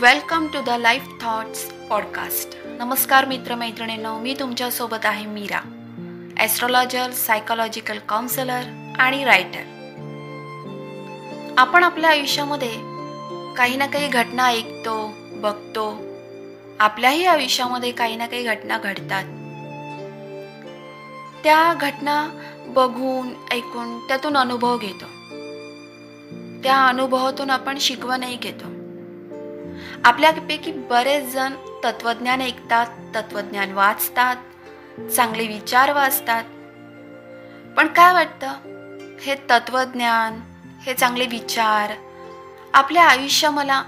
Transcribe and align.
Welcome 0.00 0.46
to 0.46 0.60
the 0.60 0.68
life 0.68 1.02
thoughts 1.22 1.72
podcast 1.88 2.56
नमस्कार 2.64 3.24
मित्रमैत्रिणींनो 3.24 4.18
मी 4.18 4.34
तुमच्यासोबत 4.40 5.06
आहे 5.06 5.26
मीरा 5.26 5.60
ॲस्ट्रॉलॉजर 6.38 7.10
सायकोलॉजिकल 7.10 7.98
काउन्सिलर 7.98 8.94
आणि 8.98 9.24
रायटर 9.24 9.78
आपण 11.58 11.84
आपल्या 11.84 12.10
आयुष्यामध्ये 12.10 12.72
काही 13.54 13.76
ना 13.76 13.86
काही 13.86 14.08
घटना 14.08 14.46
ऐकतो 14.46 15.14
बघतो. 15.30 16.02
आपल्याही 16.80 17.26
आयुष्यामध्ये 17.26 17.92
काही 17.92 18.16
ना 18.16 18.26
काही 18.26 18.42
घटना 18.42 18.78
घडतात. 18.78 19.24
त्या 21.44 21.74
घटना 21.74 22.28
बघून 22.66 23.28
ऐकून 23.52 24.08
त्यातून 24.08 24.36
अनुभव 24.36 24.78
घेतो. 24.78 25.04
त्या 26.64 26.86
अनुभवातून 26.86 27.50
आपण 27.50 27.78
शिकवणही 27.78 28.36
घेतो. 28.36 28.66
आपल्यापैकी 30.04 30.72
बरेच 30.72 31.32
जण 31.32 31.52
तत्वज्ञान 31.84 32.42
ऐकतात 32.42 32.86
तत्वज्ञान 33.14 33.72
वाचतात 33.72 34.36
चांगले 35.16 35.46
विचार 35.46 35.92
वाचतात. 35.92 36.44
पण 37.76 37.86
काय 37.86 38.12
वाटतं? 38.12 38.48
हे 39.20 39.34
तत्वज्ञान 39.50 40.40
हे 40.82 40.94
चांगले 40.94 41.26
विचार 41.26 41.92
आपल्या 42.74 43.04
आयुष्य 43.04 43.48
मला 43.48 43.82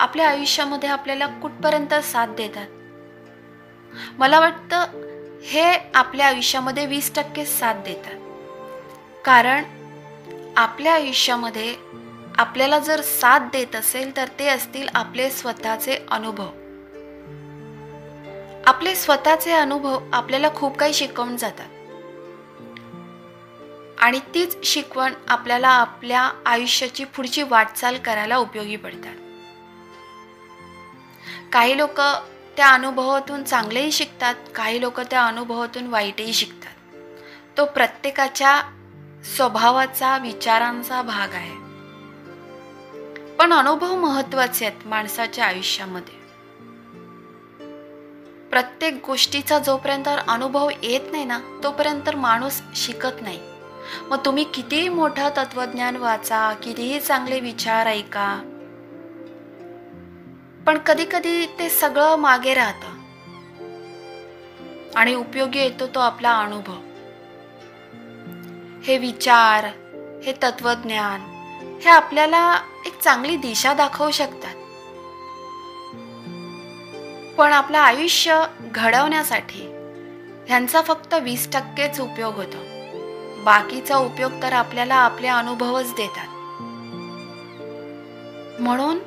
आपल्या 0.00 0.28
आयुष्यामध्ये 0.28 0.88
आपल्याला 0.88 1.26
कुठपर्यंत 1.26 1.94
साथ 1.94 2.26
देतात? 2.26 2.66
मला 4.18 4.40
वाटतं 4.40 4.84
हे 5.44 5.90
आपल्या 5.94 6.26
आयुष्यामध्ये 6.26 6.86
वीस 6.86 7.14
टक्के 7.14 7.44
साथ 7.44 7.74
देतात. 7.74 8.14
कारण 9.24 9.64
आपल्या 10.56 10.94
आयुष्यामध्ये 10.94 11.76
आपल्याला 12.40 12.78
जर 12.78 13.00
साथ 13.00 13.40
देत 13.40 13.76
असेल 13.76 14.16
तर 14.16 14.28
ते 14.38 14.48
असतील 14.48 14.88
आपले 14.94 15.30
स्वतःचे 15.30 16.06
अनुभव. 16.10 16.46
आपले 18.66 18.94
स्वतःचे 18.94 19.52
अनुभव 19.52 20.00
आपल्याला 20.12 20.48
खूप 20.54 20.76
काही 20.76 20.94
शिकवून 20.94 21.36
जातात. 21.36 21.68
आणि 23.98 24.20
तीच 24.34 24.56
शिकवण 24.64 25.12
आपल्याला 25.28 25.68
आपल्या 25.68 26.30
आयुष्याची 26.46 27.04
पुढची 27.04 27.42
वाटचाल 27.42 27.98
करायला 27.98 28.36
उपयोगी 28.36 28.76
पडतात. 28.76 29.14
काही 31.52 31.76
लोक 31.76 32.00
त्या 32.56 32.68
अनुभवातून 32.68 33.44
चांगलेही 33.44 33.92
शिकतात 33.92 34.34
काही 34.54 34.80
लोक 34.80 35.00
त्या 35.00 35.24
अनुभवातून 35.24 35.86
वाईटही 35.86 36.32
शिकतात. 36.32 36.94
तो 37.56 37.64
प्रत्येकाच्या 37.64 38.62
स्वभावाचा 39.36 40.18
विचारांचा 40.18 41.02
भाग 41.02 41.34
आहे. 41.34 41.69
पण 43.40 43.52
अनुभव 43.52 43.94
महत्त्वाचे 43.94 44.66
आहेत 44.66 44.86
माणसाच्या 44.86 45.44
आयुष्यामध्ये. 45.46 46.14
प्रत्येक 48.50 49.02
गोष्टीचा 49.06 49.58
जोपर्यंत 49.58 50.08
अनुभव 50.28 50.70
येत 50.82 51.00
नाही 51.12 51.24
ना 51.24 51.38
तोपर्यंत 51.64 52.10
माणूस 52.16 52.62
शिकत 52.74 53.22
नाही. 53.22 53.40
मग 54.02 54.24
तुम्ही 54.24 54.44
कितीही 54.44 54.88
मोठं 54.88 55.28
तत्वज्ञान 55.36 55.96
वाचा 55.96 56.52
कितीही 56.52 57.00
चांगले 57.00 57.40
विचार 57.40 57.86
ऐका. 57.86 58.38
पण 60.66 60.78
कधी 60.78 61.04
कधी 61.12 61.46
ते 61.46 61.68
सगळं 61.68 62.16
मागे 62.16 62.54
राहतं. 62.54 63.00
आणि 64.96 65.14
उपयोगी 65.14 65.58
येतो 65.58 65.86
तो 65.86 66.00
आपला 66.00 66.38
अनुभव. 66.38 66.78
हे 68.84 68.98
विचार 68.98 69.64
हे 70.24 70.32
तत्वज्ञान 70.42 71.39
हे 71.84 71.90
आपल्याला 71.90 72.60
एक 72.86 73.00
चांगली 73.00 73.36
दिशा 73.36 73.72
दाखवू 73.72 74.10
शकतात. 74.10 74.54
पण 77.38 77.52
आपलं 77.52 77.78
आयुष्य 77.78 78.44
घडवण्यासाठी 78.60 79.66
ह्यांचा 80.48 80.82
फक्त 80.82 81.14
वीस 81.14 81.48
टक्केच 81.52 82.00
उपयोग 82.00 82.34
होतो. 82.34 82.56
बाकीचा 83.44 83.96
उपयोग 83.96 84.32
तर 84.42 84.52
आपल्याला 84.52 84.94
आपले 84.94 85.28
अनुभवच 85.28 85.90
देतात. 85.90 86.26
म्हणून 88.60 88.98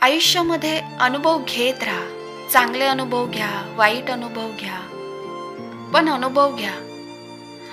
आयुष्यामध्ये 0.00 0.82
अनुभव 1.00 1.38
घेत 1.48 1.82
राहा. 1.82 2.18
चांगले 2.52 2.84
अनुभव 2.84 3.26
घ्या 3.26 3.74
वाईट 3.76 4.10
अनुभव 4.10 4.48
घ्या 4.60 4.78
पण 5.94 6.08
अनुभव 6.08 6.56
घ्या. 6.56 6.74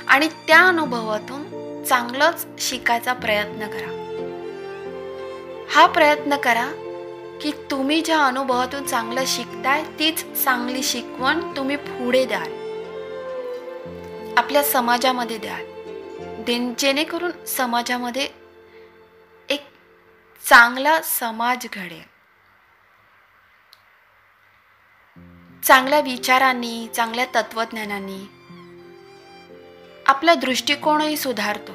आणि 0.07 0.27
त्या 0.47 0.59
अनुभवातून 0.59 1.58
चांगलंच 1.85 2.45
शिकायचा 2.59 3.13
प्रयत्न 3.13 3.67
करा. 3.67 3.95
हा 5.71 5.85
प्रयत्न 5.85 6.35
करा 6.35 6.71
की 7.41 7.51
तुम्ही 7.71 8.01
ज्या 8.01 8.25
अनुभवातून 8.25 8.85
चांगलं 8.85 9.23
शिकताय 9.27 9.83
तीच 9.99 10.43
चांगली 10.43 10.83
शिकवण 10.83 11.57
तुम्ही 11.57 11.75
पुढे 11.75 12.25
द्याल. 12.25 12.59
आपल्या 14.37 14.63
समाजामध्ये 14.63 15.37
द्याल. 15.37 15.79
जेणेकरून 16.73 17.45
समाजामध्ये 17.45 18.27
एक 19.49 19.65
चांगला 20.45 21.01
समाज 21.01 21.67
घडेल. 21.73 22.19
चांगल्या 25.63 25.99
विचारांनी 25.99 26.87
चांगल्या 26.95 27.25
तत्वज्ञानांनी 27.25 28.38
आपला 30.09 30.35
दृष्टिकोनही 30.35 31.17
सुधारतो. 31.17 31.71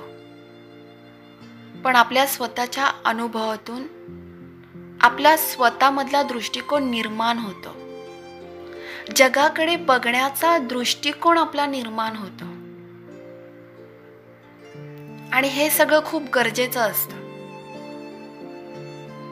पण 1.84 1.96
आपल्या 1.96 2.26
स्वतःच्या 2.26 2.90
अनुभवातून 3.04 3.82
आपला 5.00 5.36
स्वतःमधला 5.36 6.22
दृष्टिकोन 6.22 6.90
निर्माण 6.90 7.38
होतो. 7.38 7.68
जगाकडे 9.16 9.76
बघण्याचा 9.76 10.58
दृष्टिकोन 10.58 11.38
आपला 11.38 11.66
निर्माण 11.66 12.16
होतो. 12.16 12.44
आणि 15.32 15.48
हे 15.48 15.70
सगळं 15.70 16.04
खूप 16.04 16.22
गरजेचं 16.34 16.80
असतं. 16.80 17.16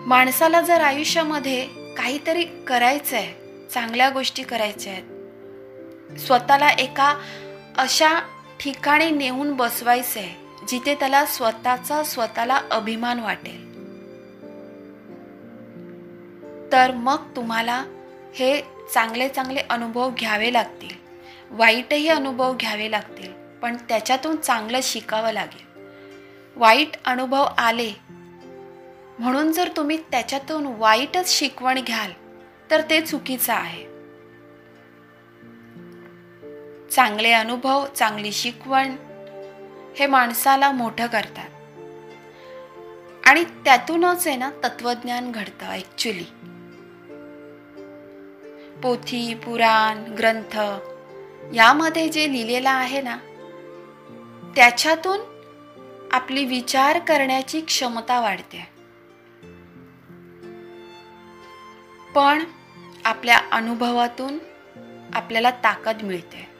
माणसाला 0.06 0.60
जर 0.60 0.80
आयुष्यामध्ये 0.80 1.68
काहीतरी 1.96 2.44
करायचं 2.44 3.16
आहे 3.16 3.68
चांगल्या 3.68 4.10
गोष्टी 4.10 4.42
करायच्या 4.42 4.92
आहेत 4.92 6.18
स्वतःला 6.20 6.68
एका 6.68 7.14
अशा 7.78 8.08
ठिकाणी 8.64 9.10
नेऊन 9.10 9.52
बसवायचं 9.52 10.20
आहे 10.20 10.66
जिथे 10.68 10.94
त्याला 10.94 11.24
स्वतःचा 11.24 12.04
स्वतःला 12.04 12.60
अभिमान 12.70 13.20
वाटेल. 13.20 13.72
तर 16.72 16.90
मग 16.90 17.36
तुम्हाला 17.36 17.84
हे 18.34 18.60
चांगले 18.94 19.28
चांगले 19.28 19.60
अनुभव 19.70 20.10
घ्यावे 20.10 20.52
लागतील. 20.52 20.96
वाईटही 21.50 22.08
अनुभव 22.08 22.54
घ्यावे 22.54 22.90
लागतील 22.90 23.32
पण 23.62 23.76
त्याच्यातून 23.76 24.36
चांगलं 24.36 24.80
शिकावं 24.82 25.32
लागेल. 25.32 25.90
वाईट 26.56 26.88
अनुभव 27.04 27.46
आले. 27.58 27.92
म्हणून 29.18 29.52
जर 29.52 29.68
तुम्ही 29.76 29.96
त्याच्यातून 29.96 30.66
वाईटच 30.66 31.38
शिकवण 31.38 31.80
घ्याल 31.80 32.12
तर 32.70 32.82
ते 32.90 33.00
चुकीचं 33.00 33.52
आहे. 33.52 33.91
चांगले 36.92 37.32
अनुभव 37.32 37.86
चांगली 37.86 38.32
शिकवण 38.32 38.97
हे 39.98 40.06
माणसाला 40.06 40.70
मोठं 40.72 41.06
करतात. 41.06 41.48
आणि 43.26 43.44
त्यातूनच 43.44 44.26
आहे 44.26 44.36
ना 44.36 44.50
तत्वज्ञान 44.50 45.32
घडतं 45.32 45.66
ॲक्च्युली 45.66 46.25
पोथी 48.83 49.34
पुराण 49.34 50.04
ग्रंथ 50.15 50.59
यामध्ये 51.54 52.09
जे 52.09 52.33
लिहिलेलं 52.33 52.71
आहे 52.71 53.00
ना 53.03 53.16
त्याच्यातून 54.56 55.21
आपली 56.12 56.44
विचार 56.44 56.98
करण्याची 56.98 57.60
क्षमता 57.60 58.21
वाढते. 58.21 58.68
पण 62.15 62.44
आपल्या 63.04 63.41
अनुभवातून 63.53 64.39
आपल्याला 65.15 65.50
ताकद 65.50 66.03
मिळते. 66.03 66.52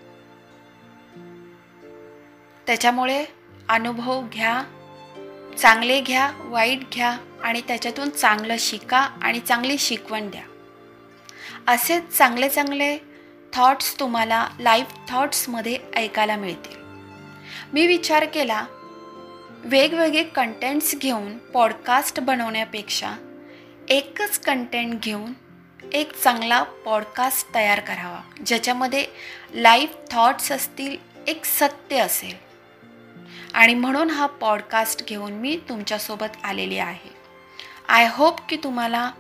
त्याच्यामुळे 2.73 3.25
अनुभव 3.69 4.23
घ्या 4.33 4.63
चांगले 5.59 6.01
घ्या 6.01 6.31
वाईट 6.39 6.81
घ्या 6.93 7.19
आणि 7.43 7.61
त्याच्यातून 7.61 8.11
चांगलं 8.11 8.57
शिका 8.59 8.99
आणि 8.99 9.41
चांगली 9.41 9.79
शिकवण 9.79 10.31
द्या. 10.31 10.43
असेच 11.73 12.09
चांगले 12.09 12.49
चांगले 12.49 12.99
थॉट्स 13.53 14.01
तुम्हाला 14.01 14.49
लाईफ 14.61 14.87
थॉट्समध्ये 15.09 15.79
ऐकायला 15.97 16.37
मिळतील. 16.37 16.77
मी 17.73 17.87
विचार 17.87 18.25
केला 18.25 18.65
वेगवेगळे 19.65 20.23
कंटेंट्स 20.23 20.95
घेऊन 20.95 21.39
पॉडकास्ट 21.39 22.21
बनवण्यापेक्षा 22.21 23.13
एकच 23.89 24.39
कंटेंट 24.39 25.01
घेऊन 25.01 25.33
एक 25.93 26.23
चांगला 26.23 26.63
पॉडकास्ट 26.63 27.55
तयार 27.55 27.81
करावा 27.81 28.21
ज्याच्यामध्ये 28.47 29.07
लाईफ 29.55 29.95
थॉट्स 30.11 30.53
असतील 30.53 30.97
एक 31.27 31.45
सत्य 31.45 31.97
असेल. 31.97 32.52
आणि 33.55 33.75
म्हणून 33.75 34.11
हा 34.11 34.27
पॉडकास्ट 34.27 35.07
घेऊन 35.07 35.33
मी 35.33 35.61
तुमच्यासोबत 35.69 36.45
आलेली 36.45 36.79
आहे. 36.79 37.11
आय 37.89 38.09
होप 38.13 38.41
की 38.49 38.57
तुम्हाला 38.57 39.11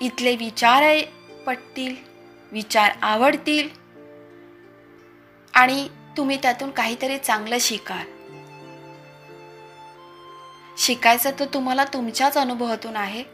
इथले 0.00 0.36
विचार 0.36 0.98
पटतील 1.46 1.96
विचार 2.52 2.92
आवडतील 3.02 3.68
आणि 5.54 5.88
तुम्ही 6.16 6.38
त्यातून 6.42 6.70
काहीतरी 6.70 7.18
चांगलं 7.18 7.56
शिकाल. 7.60 8.04
शिकायचं 10.78 11.30
तर 11.40 11.44
तुम्हाला 11.44 11.84
तुमच्याच 11.84 12.38
अनुभवातून 12.38 12.96
आहे. 12.96 13.24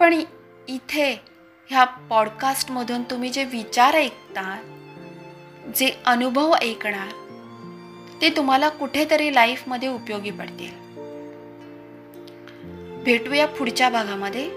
पण 0.00 0.22
इथे 0.68 1.20
ह्या 1.70 1.84
पॉडकास्टमधून 1.84 3.02
तुम्ही 3.02 3.30
जे 3.30 3.44
विचार 3.44 3.94
ऐकता 3.94 4.72
जे 5.76 6.02
अनुभव 6.06 6.54
ऐकणार 6.54 7.25
ते 8.20 8.30
तुम्हाला 8.30 8.68
कुठेतरी 8.68 9.34
लाईफमध्ये 9.34 9.88
उपयोगी 9.88 10.30
पडतील. 10.30 10.86
भेटूया 13.04 13.46
पुढच्या 13.46 13.88
भागामध्ये. 13.88 14.48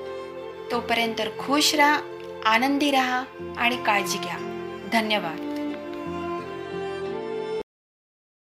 तोपर्यंत 0.71 1.21
खुश 1.39 1.75
राहा 1.75 2.01
आनंदी 2.45 2.91
राहा 2.91 3.23
आणि 3.57 3.83
काळजी 3.85 4.17
घ्या. 4.17 4.37
धन्यवाद. 4.93 5.48